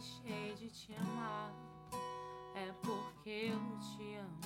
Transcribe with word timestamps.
deixei 0.00 0.54
de 0.54 0.70
te 0.70 0.94
amar, 0.94 1.52
é 2.54 2.72
porque 2.80 3.52
eu 3.52 3.78
te 3.78 4.16
amo. 4.16 4.40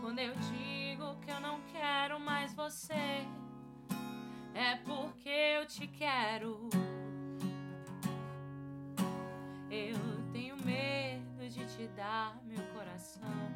Quando 0.00 0.20
eu 0.20 0.32
digo 0.36 1.16
que 1.16 1.30
eu 1.32 1.40
não 1.40 1.60
quero 1.72 2.20
mais 2.20 2.54
você, 2.54 3.26
é 4.54 4.76
porque 4.84 5.28
eu 5.28 5.66
te 5.66 5.88
quero. 5.88 6.70
Eu 9.68 9.98
tenho 10.32 10.56
medo 10.64 11.48
de 11.48 11.66
te 11.66 11.88
dar 11.96 12.40
meu 12.44 12.62
coração 12.74 13.50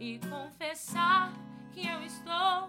e 0.00 0.18
confessar 0.28 1.32
que 1.70 1.86
eu 1.86 2.02
estou 2.02 2.68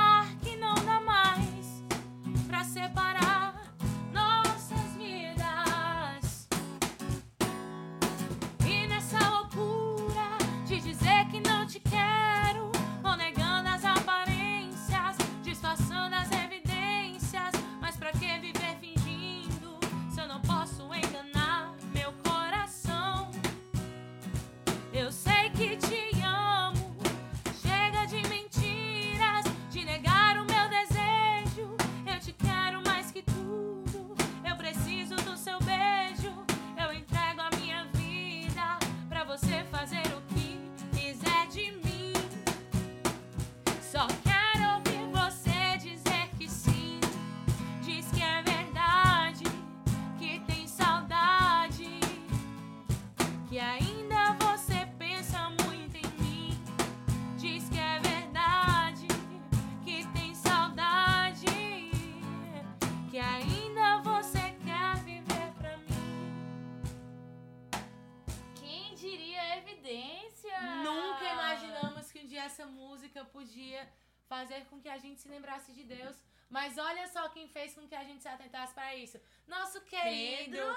música 73.21 73.25
podia 73.25 73.87
fazer 74.27 74.65
com 74.65 74.79
que 74.79 74.89
a 74.89 74.97
gente 74.97 75.21
se 75.21 75.27
lembrasse 75.27 75.71
de 75.71 75.83
Deus. 75.83 76.15
Mas 76.49 76.77
olha 76.77 77.07
só 77.07 77.29
quem 77.29 77.47
fez 77.47 77.73
com 77.73 77.87
que 77.87 77.95
a 77.95 78.03
gente 78.03 78.21
se 78.21 78.27
atentasse 78.27 78.73
para 78.73 78.95
isso. 78.95 79.19
Nosso 79.47 79.81
querido. 79.81 80.57
Pedro 80.57 80.75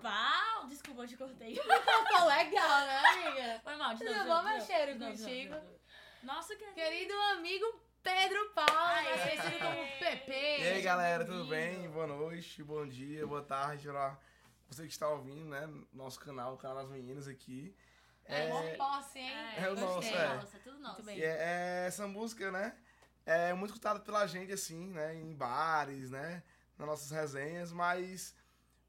Pau! 0.00 0.66
Desculpa, 0.68 1.02
eu 1.02 1.08
te 1.08 1.16
cortei. 1.16 1.54
Ficou 1.60 2.26
legal, 2.26 2.80
né, 2.80 2.98
amiga? 2.98 3.60
Foi 3.62 3.76
mal, 3.76 3.94
de 3.94 4.04
Tudo 4.04 4.14
novo, 4.14 4.28
bom, 4.28 4.42
de 4.42 4.58
novo, 4.58 4.66
de 4.66 4.94
novo, 4.94 5.10
contigo? 5.10 5.54
de 5.54 5.60
novo. 5.60 5.80
Nossa, 6.22 6.56
que 6.56 6.64
Querido 6.72 7.14
amigo 7.36 7.80
Pedro 8.02 8.50
Paulo, 8.50 8.74
mais 8.74 9.22
conhecido 9.22 9.58
como 9.58 9.98
PP. 9.98 10.32
E 10.32 10.68
aí 10.68 10.82
galera, 10.82 11.24
tudo 11.24 11.44
bem? 11.44 11.88
Boa 11.90 12.06
noite, 12.06 12.62
bom 12.62 12.86
dia, 12.86 13.26
boa 13.26 13.42
tarde 13.42 13.88
pra 13.88 14.18
você 14.68 14.84
que 14.86 14.92
está 14.92 15.08
ouvindo, 15.08 15.44
né? 15.44 15.68
Nosso 15.92 16.18
canal, 16.18 16.54
o 16.54 16.56
canal 16.56 16.78
das 16.78 16.88
meninas 16.88 17.28
aqui. 17.28 17.74
É, 18.24 18.48
É, 18.48 18.76
posse, 18.76 19.18
hein? 19.18 19.32
É 19.56 19.70
o 19.70 19.74
nosso, 19.76 19.94
Gostei. 19.96 20.14
é. 20.14 20.34
Nossa, 20.34 20.58
tudo 20.60 20.78
nosso. 20.78 20.94
Muito 20.96 21.06
bem. 21.06 21.18
e 21.18 21.22
é- 21.24 21.36
é 21.38 21.84
essa 21.86 22.06
música, 22.06 22.50
né? 22.50 22.76
É 23.26 23.52
muito 23.54 23.70
escutada 23.70 24.00
pela 24.00 24.26
gente, 24.26 24.52
assim, 24.52 24.90
né? 24.90 25.14
Em 25.14 25.34
bares, 25.34 26.10
né? 26.10 26.42
Nas 26.78 26.86
nossas 26.88 27.10
resenhas, 27.10 27.72
mas 27.72 28.34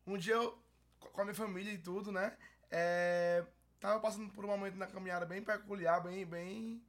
um 0.07 0.17
dia 0.17 0.35
eu, 0.35 0.57
com 0.99 1.21
a 1.21 1.25
minha 1.25 1.35
família 1.35 1.71
e 1.71 1.77
tudo, 1.77 2.11
né? 2.11 2.35
É, 2.71 3.45
tava 3.79 3.99
passando 3.99 4.31
por 4.31 4.43
um 4.45 4.47
momento 4.47 4.75
na 4.75 4.87
caminhada 4.87 5.25
bem 5.25 5.43
peculiar, 5.43 6.01
bem, 6.01 6.25
bem 6.25 6.83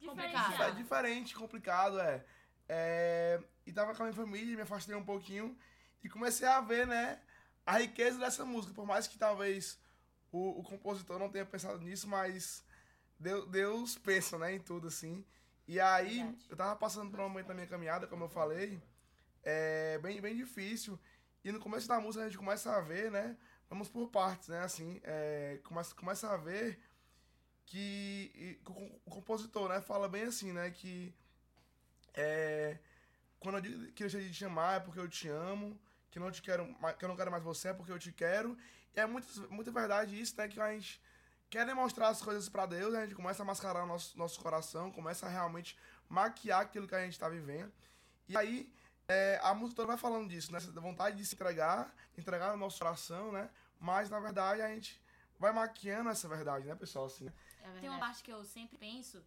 Diferenciado. 0.00 0.62
É 0.64 0.70
diferente, 0.72 1.34
complicado, 1.34 2.00
é. 2.00 2.24
É, 2.68 3.40
E 3.66 3.72
tava 3.72 3.94
com 3.94 4.02
a 4.02 4.06
minha 4.06 4.16
família, 4.16 4.56
me 4.56 4.62
afastei 4.62 4.94
um 4.94 5.04
pouquinho 5.04 5.56
e 6.02 6.08
comecei 6.08 6.46
a 6.48 6.60
ver, 6.60 6.86
né, 6.86 7.20
a 7.64 7.78
riqueza 7.78 8.18
dessa 8.18 8.44
música. 8.44 8.74
Por 8.74 8.84
mais 8.86 9.06
que 9.06 9.16
talvez 9.18 9.78
o, 10.32 10.60
o 10.60 10.62
compositor 10.62 11.18
não 11.18 11.30
tenha 11.30 11.46
pensado 11.46 11.78
nisso, 11.78 12.08
mas 12.08 12.64
Deus, 13.18 13.48
Deus 13.48 13.98
pensa, 13.98 14.38
né, 14.38 14.54
em 14.54 14.58
tudo, 14.58 14.88
assim. 14.88 15.24
E 15.68 15.78
aí, 15.78 16.16
Verdade. 16.16 16.46
eu 16.50 16.56
tava 16.56 16.76
passando 16.76 17.10
por 17.10 17.20
um 17.20 17.28
momento 17.28 17.48
na 17.48 17.54
minha 17.54 17.66
caminhada, 17.66 18.06
como 18.06 18.24
eu 18.24 18.28
falei, 18.28 18.82
é 19.44 19.98
bem, 19.98 20.20
bem 20.20 20.36
difícil. 20.36 20.98
E 21.44 21.52
no 21.52 21.60
começo 21.60 21.86
da 21.86 22.00
música 22.00 22.24
a 22.24 22.28
gente 22.28 22.38
começa 22.38 22.74
a 22.74 22.80
ver, 22.80 23.10
né, 23.10 23.36
vamos 23.68 23.88
por 23.88 24.08
partes, 24.08 24.48
né, 24.48 24.60
assim, 24.60 25.00
é, 25.04 25.60
começa, 25.64 25.94
começa 25.94 26.28
a 26.32 26.36
ver 26.36 26.80
que 27.66 28.32
e 28.34 28.60
o 28.66 29.00
o 29.04 29.10
compositor, 29.10 29.68
né, 29.68 29.80
fala 29.80 30.08
bem 30.08 30.24
assim, 30.24 30.52
né, 30.52 30.70
que 30.70 31.14
é, 32.14 32.78
quando 33.38 33.56
eu 33.56 33.60
digo 33.60 33.92
que 33.92 34.02
eu 34.02 34.08
deixei 34.08 34.26
de 34.26 34.32
te 34.32 34.38
chamar 34.38 34.76
é 34.76 34.80
porque 34.80 35.00
eu 35.00 35.08
te 35.08 35.28
amo, 35.28 35.78
que 36.12 36.18
eu 36.18 36.22
não 36.22 36.30
te 36.30 36.42
quero, 36.42 36.76
que 36.98 37.04
eu 37.04 37.08
não 37.08 37.16
quero 37.16 37.30
mais 37.30 37.42
você 37.42 37.68
é 37.68 37.72
porque 37.72 37.90
eu 37.90 37.98
te 37.98 38.12
quero. 38.12 38.56
E 38.94 39.00
é 39.00 39.06
muito, 39.06 39.26
muita 39.50 39.72
verdade 39.72 40.20
isso, 40.20 40.36
né, 40.36 40.46
que 40.46 40.60
a 40.60 40.72
gente 40.72 41.00
quer 41.48 41.64
demonstrar 41.66 42.10
as 42.10 42.20
coisas 42.20 42.48
pra 42.48 42.66
Deus, 42.66 42.92
né, 42.92 43.00
a 43.00 43.06
gente 43.06 43.16
começa 43.16 43.42
a 43.42 43.46
mascarar 43.46 43.82
o 43.82 43.86
nosso, 43.86 44.16
nosso 44.16 44.38
coração, 44.40 44.92
começa 44.92 45.26
a 45.26 45.28
realmente 45.30 45.76
maquiar 46.08 46.60
aquilo 46.60 46.86
que 46.86 46.94
a 46.94 47.02
gente 47.02 47.18
tá 47.18 47.28
vivendo. 47.28 47.72
E 48.28 48.36
aí, 48.36 48.70
é, 49.08 49.40
a 49.42 49.54
música 49.54 49.76
toda 49.76 49.88
vai 49.88 49.96
falando 49.96 50.28
disso, 50.28 50.52
né, 50.52 50.58
essa 50.58 50.70
vontade 50.72 51.16
de 51.16 51.24
se 51.24 51.34
entregar, 51.34 51.92
entregar 52.16 52.52
o 52.52 52.58
nosso 52.58 52.78
coração, 52.78 53.32
né, 53.32 53.48
mas 53.80 54.10
na 54.10 54.20
verdade 54.20 54.60
a 54.60 54.68
gente 54.68 55.02
vai 55.38 55.52
maquiando 55.52 56.10
essa 56.10 56.28
verdade, 56.28 56.66
né, 56.66 56.74
pessoal, 56.74 57.06
assim, 57.06 57.24
né? 57.24 57.32
É. 57.64 57.80
Tem 57.80 57.88
uma 57.88 57.98
parte 57.98 58.22
que 58.22 58.30
eu 58.30 58.44
sempre 58.44 58.76
penso, 58.76 59.24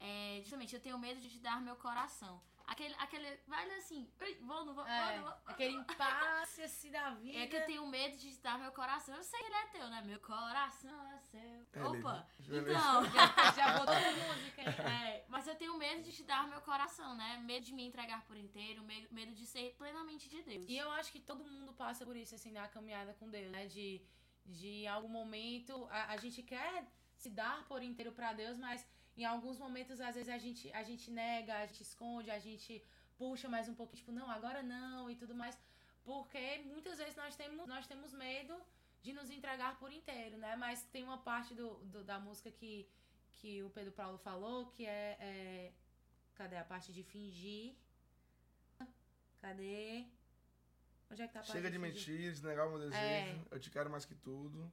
é, 0.00 0.38
justamente, 0.40 0.74
eu 0.74 0.80
tenho 0.80 0.98
medo 0.98 1.20
de 1.20 1.28
te 1.28 1.38
dar 1.40 1.60
meu 1.60 1.74
coração. 1.76 2.40
Aquele, 2.68 2.94
aquele, 2.98 3.40
vai 3.46 3.64
assim, 3.78 4.06
"Ui, 4.20 4.34
vou, 4.42 4.62
não 4.66 4.74
vou, 4.74 4.86
É, 4.86 5.04
vou, 5.06 5.16
não 5.16 5.22
vou. 5.24 5.38
aquele 5.46 5.74
impasse 5.74 6.62
assim 6.62 6.90
da 6.90 7.10
vida. 7.14 7.38
É 7.40 7.46
que 7.46 7.56
eu 7.56 7.64
tenho 7.64 7.86
medo 7.86 8.16
de 8.18 8.34
te 8.34 8.40
dar 8.42 8.58
meu 8.58 8.70
coração. 8.72 9.14
Eu 9.16 9.24
sei 9.24 9.40
que 9.40 9.46
ele 9.46 9.54
é 9.54 9.66
teu, 9.68 9.88
né? 9.88 10.02
Meu 10.04 10.20
coração 10.20 11.12
é 11.12 11.18
seu. 11.18 11.40
Beleza, 11.72 11.98
Opa! 11.98 12.28
beleza. 12.40 12.70
Então, 12.78 13.04
Já, 13.10 13.52
já 13.52 13.78
botou 13.78 13.94
a 13.96 14.12
música, 14.34 14.60
hein? 14.62 14.68
é, 14.68 15.24
mas 15.28 15.46
eu 15.48 15.54
tenho 15.56 15.76
medo 15.78 16.02
de 16.02 16.12
te 16.12 16.22
dar 16.22 16.46
meu 16.46 16.60
coração, 16.60 17.14
né? 17.16 17.38
Medo 17.38 17.64
de 17.64 17.72
me 17.72 17.84
entregar 17.86 18.22
por 18.26 18.36
inteiro, 18.36 18.82
medo, 18.84 19.08
medo 19.12 19.32
de 19.34 19.46
ser 19.46 19.74
plenamente 19.78 20.28
de 20.28 20.42
Deus. 20.42 20.66
E 20.68 20.76
eu 20.76 20.90
acho 20.92 21.10
que 21.10 21.20
todo 21.20 21.42
mundo 21.42 21.72
passa 21.72 22.04
por 22.04 22.16
isso, 22.16 22.34
assim, 22.34 22.52
na 22.52 22.68
caminhada 22.68 23.14
com 23.14 23.30
Deus, 23.30 23.50
né? 23.50 23.66
De, 23.66 24.02
de 24.44 24.86
algum 24.86 25.08
momento, 25.08 25.88
a, 25.90 26.12
a 26.12 26.16
gente 26.18 26.42
quer 26.42 26.86
se 27.16 27.30
dar 27.30 27.64
por 27.66 27.82
inteiro 27.82 28.12
pra 28.12 28.32
Deus, 28.34 28.58
mas 28.58 28.86
em 29.22 29.24
alguns 29.24 29.58
momentos, 29.58 30.00
às 30.00 30.14
vezes, 30.14 30.28
a 30.28 30.38
gente, 30.38 30.72
a 30.72 30.82
gente 30.82 31.10
nega, 31.10 31.54
a 31.58 31.66
gente 31.66 31.82
esconde, 31.82 32.30
a 32.30 32.38
gente 32.38 32.82
puxa 33.16 33.48
mais 33.48 33.68
um 33.68 33.74
pouquinho, 33.74 33.98
tipo, 33.98 34.12
não, 34.12 34.30
agora 34.30 34.62
não, 34.62 35.10
e 35.10 35.16
tudo 35.16 35.34
mais. 35.34 35.58
Porque 36.04 36.58
muitas 36.72 36.98
vezes 36.98 37.16
nós 37.16 37.34
temos, 37.36 37.66
nós 37.66 37.86
temos 37.86 38.12
medo 38.14 38.54
de 39.02 39.12
nos 39.12 39.28
entregar 39.30 39.78
por 39.78 39.92
inteiro, 39.92 40.36
né? 40.38 40.56
Mas 40.56 40.82
tem 40.84 41.02
uma 41.04 41.18
parte 41.18 41.54
do, 41.54 41.74
do- 41.92 42.04
da 42.04 42.18
música 42.18 42.50
que, 42.50 42.88
que 43.34 43.62
o 43.62 43.70
Pedro 43.70 43.92
Paulo 43.92 44.18
falou, 44.18 44.66
que 44.66 44.86
é, 44.86 45.16
é- 45.20 45.72
Cadê 46.34 46.56
a 46.56 46.64
parte 46.64 46.92
de 46.92 47.02
fingir? 47.02 47.74
Cadê? 49.40 50.04
Onde 51.10 51.22
é 51.22 51.26
que 51.26 51.32
tá 51.32 51.40
a 51.40 51.42
parte 51.42 51.52
Chega 51.52 51.70
de 51.70 51.78
fingir? 51.78 51.94
mentiras, 52.16 52.42
negar 52.42 52.66
o 52.66 52.70
meu 52.70 52.78
desejo. 52.78 52.96
É. 53.02 53.36
Eu 53.50 53.58
te 53.58 53.70
quero 53.70 53.90
mais 53.90 54.04
que 54.04 54.14
tudo. 54.14 54.72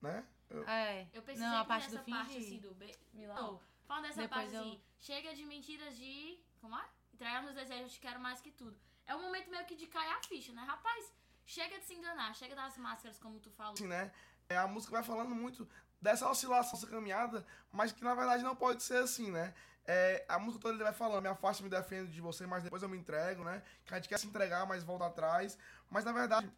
Né? 0.00 0.24
Eu- 0.50 0.68
É. 0.68 1.08
Eu 1.12 1.22
pensei 1.22 1.44
Não, 1.46 1.56
a 1.58 1.64
parte 1.64 1.88
do 1.90 1.96
nessa 1.96 2.10
parte 2.10 2.32
fingir. 2.34 2.46
assim 2.46 2.58
do 2.60 2.74
be... 2.74 2.96
Milão. 3.12 3.34
Não, 3.36 3.60
falando 3.86 4.04
dessa 4.04 4.22
Depois 4.22 4.42
parte 4.42 4.54
eu- 4.54 4.60
assim, 4.60 4.80
chega 5.00 5.34
de 5.34 5.44
mentiras 5.44 5.96
de. 5.96 6.38
Como 6.60 6.76
é? 6.78 6.84
Entregar 7.12 7.42
meus 7.42 7.54
desejos, 7.54 7.82
eu 7.84 7.88
te 7.90 8.00
quero 8.00 8.20
mais 8.20 8.40
que 8.40 8.50
tudo. 8.50 8.76
É 9.06 9.14
um 9.14 9.22
momento 9.22 9.50
meio 9.50 9.64
que 9.66 9.76
de 9.76 9.86
cair 9.86 10.10
a 10.12 10.22
ficha, 10.22 10.52
né? 10.52 10.62
Rapaz, 10.62 11.12
chega 11.44 11.78
de 11.78 11.84
se 11.84 11.94
enganar, 11.94 12.34
chega 12.34 12.54
das 12.54 12.76
máscaras, 12.78 13.18
como 13.18 13.38
tu 13.38 13.50
falou. 13.50 13.74
assim, 13.74 13.86
né? 13.86 14.10
É, 14.48 14.56
a 14.56 14.66
música 14.66 14.92
vai 14.92 15.02
falando 15.02 15.34
muito 15.34 15.68
dessa 16.00 16.28
oscilação, 16.28 16.72
dessa 16.78 16.86
caminhada, 16.90 17.46
mas 17.72 17.92
que 17.92 18.02
na 18.04 18.14
verdade 18.14 18.42
não 18.42 18.54
pode 18.56 18.82
ser 18.82 18.98
assim, 18.98 19.30
né? 19.30 19.54
É, 19.86 20.24
a 20.28 20.38
música 20.38 20.62
toda 20.62 20.74
ele 20.74 20.82
vai 20.84 20.92
falando, 20.94 21.22
me 21.22 21.28
afasto, 21.28 21.62
me 21.62 21.68
defendo 21.68 22.10
de 22.10 22.20
você, 22.20 22.46
mas 22.46 22.62
depois 22.62 22.82
eu 22.82 22.88
me 22.88 22.96
entrego, 22.96 23.44
né? 23.44 23.62
Que 23.84 23.92
a 23.94 23.96
gente 23.98 24.08
quer 24.08 24.18
se 24.18 24.26
entregar, 24.26 24.66
mas 24.66 24.82
volta 24.82 25.06
atrás. 25.06 25.58
Mas 25.90 26.04
na 26.04 26.12
verdade, 26.12 26.50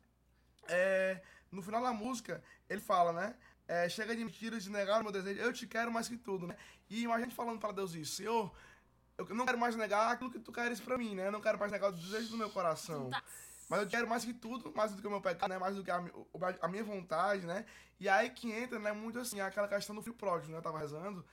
é, 0.68 1.20
no 1.50 1.62
final 1.62 1.82
da 1.82 1.92
música, 1.92 2.42
ele 2.68 2.80
fala, 2.80 3.12
né? 3.12 3.36
É, 3.68 3.88
chega 3.88 4.14
de 4.14 4.24
mentiras, 4.24 4.62
de 4.62 4.70
negar 4.70 5.00
o 5.00 5.02
meu 5.02 5.12
desejo, 5.12 5.40
eu 5.40 5.52
te 5.52 5.66
quero 5.66 5.90
mais 5.90 6.08
que 6.08 6.16
tudo, 6.16 6.46
né? 6.46 6.56
E 6.88 7.02
imagina 7.02 7.26
a 7.26 7.28
gente 7.28 7.36
falando 7.36 7.58
para 7.58 7.72
Deus 7.72 7.94
isso, 7.94 8.16
Senhor, 8.16 8.54
eu 9.18 9.34
não 9.34 9.44
quero 9.44 9.58
mais 9.58 9.74
negar 9.74 10.12
aquilo 10.12 10.30
que 10.30 10.38
tu 10.38 10.52
queres 10.52 10.78
pra 10.78 10.96
mim, 10.96 11.14
né? 11.14 11.26
Eu 11.26 11.32
não 11.32 11.40
quero 11.40 11.58
mais 11.58 11.72
negar 11.72 11.88
o 11.88 11.92
desejo 11.92 12.30
do 12.30 12.36
meu 12.36 12.50
coração. 12.50 13.10
Mas 13.68 13.80
eu 13.80 13.88
quero 13.88 14.06
mais 14.06 14.24
que 14.24 14.32
tudo, 14.32 14.72
mais 14.74 14.92
do 14.92 15.00
que 15.00 15.08
o 15.08 15.10
meu 15.10 15.20
pecado, 15.20 15.50
né? 15.50 15.58
Mais 15.58 15.74
do 15.74 15.82
que 15.82 15.90
a, 15.90 16.00
a 16.60 16.68
minha 16.68 16.84
vontade, 16.84 17.44
né? 17.46 17.64
E 17.98 18.08
aí 18.08 18.30
que 18.30 18.52
entra, 18.52 18.78
né? 18.78 18.92
Muito 18.92 19.18
assim, 19.18 19.40
aquela 19.40 19.66
questão 19.66 19.96
do 19.96 20.02
filho 20.02 20.14
pródigo, 20.14 20.52
né? 20.52 20.58
Eu 20.58 20.62
tava 20.62 20.78
rezando. 20.78 21.24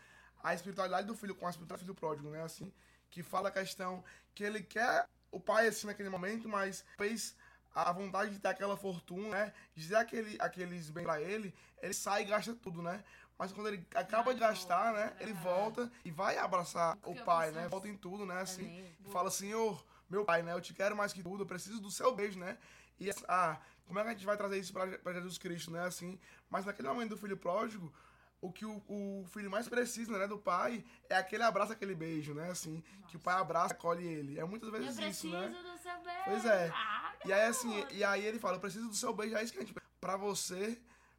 A 0.41 0.53
espiritualidade 0.53 1.05
do 1.05 1.15
filho 1.15 1.35
com 1.35 1.45
a 1.45 1.49
espiritualidade 1.49 1.85
do 1.85 1.93
filho 1.93 1.99
pródigo, 1.99 2.29
né? 2.29 2.41
Assim, 2.41 2.73
que 3.11 3.21
fala 3.21 3.49
a 3.49 3.51
questão 3.51 4.03
que 4.33 4.43
ele 4.43 4.63
quer 4.63 5.07
o 5.31 5.39
pai 5.39 5.67
assim 5.67 5.87
naquele 5.87 6.09
momento, 6.09 6.47
mas 6.47 6.85
fez 6.97 7.35
a 7.73 7.91
vontade 7.91 8.31
de 8.31 8.39
ter 8.39 8.49
aquela 8.49 8.77
fortuna, 8.77 9.29
né? 9.29 9.53
De 9.75 9.87
ter 9.87 9.95
aquele, 9.95 10.37
aqueles 10.39 10.89
bens 10.89 11.03
pra 11.03 11.21
ele, 11.21 11.53
ele 11.81 11.93
sai 11.93 12.23
e 12.23 12.25
gasta 12.25 12.53
tudo, 12.53 12.81
né? 12.81 13.03
Mas 13.37 13.51
quando 13.51 13.67
ele 13.67 13.85
acaba 13.95 14.33
de 14.33 14.39
gastar, 14.39 14.93
né? 14.93 15.13
Ele 15.19 15.33
volta 15.33 15.91
e 16.05 16.11
vai 16.11 16.37
abraçar 16.37 16.97
o 17.03 17.15
pai, 17.15 17.51
né? 17.51 17.67
Volta 17.67 17.87
em 17.87 17.97
tudo, 17.97 18.25
né? 18.25 18.41
Assim, 18.41 18.67
mesmo. 18.67 18.95
e 19.07 19.11
fala, 19.11 19.31
Senhor, 19.31 19.83
meu 20.09 20.23
pai, 20.23 20.43
né? 20.43 20.53
Eu 20.53 20.61
te 20.61 20.73
quero 20.73 20.95
mais 20.95 21.11
que 21.11 21.23
tudo, 21.23 21.43
eu 21.43 21.47
preciso 21.47 21.81
do 21.81 21.89
seu 21.89 22.13
beijo, 22.13 22.39
né? 22.39 22.57
E 22.99 23.09
ah, 23.27 23.59
como 23.85 23.99
é 23.99 24.03
que 24.03 24.09
a 24.09 24.13
gente 24.13 24.25
vai 24.25 24.37
trazer 24.37 24.59
isso 24.59 24.71
pra, 24.71 24.87
pra 24.99 25.13
Jesus 25.13 25.37
Cristo, 25.37 25.71
né? 25.71 25.83
Assim, 25.85 26.19
mas 26.49 26.65
naquele 26.65 26.87
momento 26.87 27.09
do 27.09 27.17
filho 27.17 27.35
pródigo, 27.35 27.91
o 28.39 28.51
que 28.51 28.65
o, 28.65 28.83
o 28.87 29.25
filho 29.29 29.49
mais 29.49 29.69
precisa, 29.69 30.17
né, 30.17 30.27
do 30.27 30.37
pai, 30.37 30.83
é 31.09 31.15
aquele 31.15 31.43
abraço, 31.43 31.71
aquele 31.71 31.95
beijo, 31.95 32.33
né? 32.33 32.51
Assim, 32.51 32.83
que 33.07 33.15
o 33.15 33.19
pai 33.19 33.35
abraça, 33.35 33.73
acolhe 33.73 34.05
ele. 34.05 34.37
É 34.37 34.43
muitas 34.43 34.67
Eu 34.71 34.79
vezes 34.79 34.91
isso, 34.91 35.01
preciso 35.01 35.33
né? 35.33 35.47
do 35.47 35.77
seu 35.77 35.97
beijo. 36.01 36.21
Pois 36.25 36.45
é. 36.45 36.71
Ah, 36.75 37.02
E 37.25 37.31
aí, 37.31 37.47
assim, 37.47 37.85
e 37.91 38.03
aí 38.03 38.25
ele 38.25 38.39
fala, 38.39 38.57
eu 38.57 38.59
preciso 38.59 38.87
do 38.89 38.95
seu 38.95 39.13
beijo, 39.13 39.35
é 39.35 39.43
isso 39.43 39.53
que 39.53 39.59
a 39.59 39.61
gente 39.61 39.73
pra 39.99 40.17
você 40.17 40.77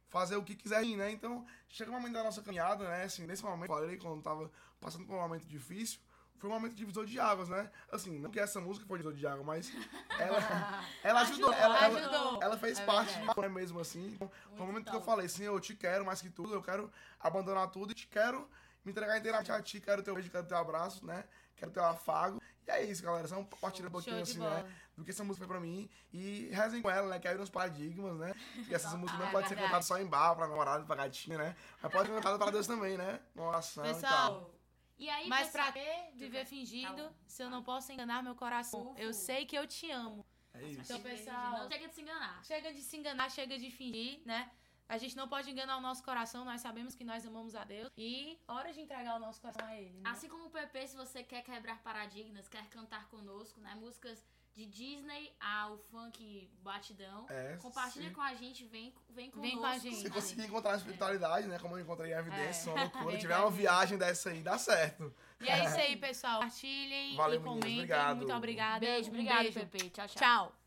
fazer 0.09 0.35
o 0.35 0.43
que 0.43 0.55
quiser 0.55 0.83
ir, 0.83 0.95
né? 0.95 1.11
Então, 1.11 1.45
chega 1.67 1.89
um 1.89 1.93
momento 1.95 2.13
da 2.13 2.23
nossa 2.23 2.41
caminhada, 2.41 2.87
né? 2.87 3.03
Assim, 3.03 3.25
nesse 3.25 3.43
momento, 3.43 3.71
eu 3.71 3.75
falei, 3.75 3.97
quando 3.97 4.21
tava 4.21 4.51
passando 4.79 5.05
por 5.05 5.15
um 5.15 5.19
momento 5.19 5.45
difícil, 5.45 5.99
foi 6.37 6.49
um 6.49 6.53
momento 6.53 6.73
de 6.73 6.77
divisor 6.77 7.05
de 7.05 7.19
águas, 7.19 7.49
né? 7.49 7.71
Assim, 7.91 8.19
não 8.19 8.29
que 8.29 8.39
essa 8.39 8.61
música 8.61 8.85
foi 8.85 8.99
divisor 8.99 9.17
de 9.17 9.25
água, 9.25 9.43
mas 9.43 9.71
ela, 10.19 10.37
ela 11.03 11.21
ajudou, 11.21 11.51
ela, 11.51 11.83
ela, 11.83 11.99
Ajudou. 11.99 12.43
ela 12.43 12.57
fez 12.57 12.79
É 12.79 12.85
parte 12.85 13.19
de 13.19 13.41
né, 13.41 13.49
mesmo 13.49 13.79
assim. 13.79 14.07
Então, 14.13 14.31
foi 14.55 14.63
o 14.63 14.67
momento 14.67 14.89
que 14.89 14.95
eu 14.95 15.01
falei, 15.01 15.27
sim, 15.27 15.43
eu 15.43 15.59
te 15.59 15.75
quero 15.75 16.05
mais 16.05 16.21
que 16.21 16.29
tudo, 16.29 16.53
eu 16.53 16.61
quero 16.61 16.91
abandonar 17.19 17.69
tudo 17.69 17.91
e 17.91 17.95
te 17.95 18.07
quero 18.07 18.47
me 18.83 18.91
entregar 18.91 19.17
inteiramente 19.17 19.51
a 19.51 19.61
ti, 19.61 19.81
quero 19.81 20.03
teu 20.03 20.13
beijo, 20.13 20.29
quero 20.29 20.45
teu 20.45 20.57
abraço, 20.57 21.05
né? 21.05 21.23
Quero 21.55 21.71
teu 21.71 21.83
afago. 21.83 22.39
E 22.67 22.71
é 22.71 22.83
isso, 22.83 23.03
galera. 23.03 23.27
Só 23.27 23.37
um 23.37 23.45
pouquinho 23.45 23.89
Show 23.89 24.01
de 24.01 24.21
assim, 24.21 24.39
bola. 24.39 24.63
né? 24.63 24.75
Do 24.97 25.03
que 25.03 25.11
essa 25.11 25.23
música 25.23 25.45
foi 25.45 25.55
pra 25.55 25.59
mim. 25.65 25.89
E 26.11 26.49
rezem 26.51 26.81
com 26.81 26.89
ela, 26.89 27.07
né? 27.09 27.19
Que 27.19 27.27
aí 27.27 27.37
nos 27.37 27.49
paradigmas, 27.49 28.17
né? 28.17 28.33
Que 28.67 28.73
essas 28.73 28.93
músicas 28.93 29.19
não 29.19 29.27
É 29.27 29.31
podem 29.31 29.47
ser 29.47 29.55
cantadas 29.55 29.85
só 29.85 29.99
em 29.99 30.05
bar, 30.07 30.35
pra 30.35 30.47
namorado, 30.47 30.85
pra 30.85 30.95
gatinha, 30.95 31.37
né? 31.37 31.55
Mas 31.81 31.91
pode 31.91 32.07
ser 32.09 32.15
cantada 32.15 32.37
pra 32.37 32.51
Deus 32.51 32.65
também, 32.65 32.97
né? 32.97 33.19
Uma 33.35 33.47
oração 33.47 33.85
e 33.85 33.93
Pessoal, 33.93 34.11
tal. 34.41 34.55
E 34.97 35.09
aí, 35.09 35.27
Mas 35.27 35.49
pra 35.49 35.71
que 35.73 36.11
viver 36.15 36.45
fingindo 36.45 37.13
se 37.27 37.43
eu 37.43 37.49
não 37.49 37.61
posso 37.61 37.91
enganar 37.91 38.23
meu 38.23 38.33
coração? 38.33 38.91
Ufo. 38.91 38.99
Eu 39.01 39.13
sei 39.13 39.45
que 39.45 39.55
eu 39.57 39.67
te 39.67 39.91
amo. 39.91 40.25
É 40.53 40.63
isso. 40.63 40.81
Então, 40.81 40.97
Não 40.97 41.03
pessoal, 41.03 41.69
chega 41.69 41.87
de 41.89 41.93
se 41.95 42.01
enganar. 42.01 42.39
chega 42.45 42.73
de 42.73 42.81
se 42.81 42.97
enganar, 42.97 43.29
chega 43.29 43.59
de 43.59 43.69
fingir, 43.71 44.21
né? 44.25 44.49
A 44.87 44.97
gente 44.97 45.15
não 45.17 45.27
pode 45.27 45.49
enganar 45.49 45.77
o 45.77 45.81
nosso 45.81 46.03
coração, 46.03 46.45
nós 46.45 46.61
sabemos 46.61 46.93
que 46.95 47.03
nós 47.03 47.25
amamos 47.25 47.55
a 47.55 47.63
Deus. 47.63 47.89
E 47.97 48.37
hora 48.47 48.71
de 48.71 48.81
entregar 48.81 49.15
o 49.15 49.19
nosso 49.19 49.41
coração 49.41 49.65
a 49.67 49.75
Ele. 49.75 49.99
Né? 49.99 50.09
Assim 50.09 50.27
como 50.29 50.45
o 50.45 50.49
PP, 50.49 50.87
se 50.87 50.95
você 50.95 51.23
quer 51.23 51.41
quebrar 51.41 51.81
paradigmas, 51.81 52.47
quer 52.47 52.65
cantar 52.69 53.07
conosco, 53.09 53.59
né? 53.61 53.73
Músicas 53.75 54.23
de 54.53 54.65
Disney 54.67 55.33
ao 55.39 55.77
funk 55.77 56.49
batidão. 56.61 57.25
É, 57.29 57.57
Compartilha 57.57 58.07
sim. 58.07 58.13
com 58.13 58.21
a 58.21 58.33
gente, 58.35 58.63
vem, 58.65 58.93
vem 59.09 59.29
conosco. 59.29 59.41
Vem 59.51 59.57
com 59.59 59.65
a 59.65 59.77
gente. 59.77 59.95
Se 59.97 60.09
conseguir 60.09 60.45
encontrar 60.45 60.73
a 60.73 60.77
espiritualidade, 60.77 61.47
né? 61.47 61.59
Como 61.59 61.75
eu 61.75 61.81
encontrei 61.81 62.13
a 62.13 62.19
evidência, 62.19 62.69
É. 62.69 62.73
uma 62.73 62.81
loucura. 62.83 63.05
Vem 63.11 63.17
tiver 63.19 63.37
uma 63.37 63.49
gente. 63.49 63.57
viagem 63.57 63.97
dessa 63.97 64.29
aí, 64.29 64.41
dá 64.41 64.57
certo. 64.57 65.13
E 65.41 65.49
é 65.49 65.65
isso 65.65 65.75
aí, 65.75 65.97
pessoal. 66.07 66.35
Compartilhem 66.39 67.15
Valeu, 67.17 67.39
e 67.39 67.43
meninas. 67.43 67.53
comentem. 67.59 67.73
Obrigado. 67.79 68.17
Muito 68.17 68.33
obrigada. 68.33 68.79
Beijo, 68.79 69.09
Um 69.09 69.13
obrigado, 69.13 69.41
beijo. 69.41 69.59
PP. 69.59 69.89
Tchau, 69.89 70.07
tchau. 70.07 70.15
Tchau. 70.15 70.64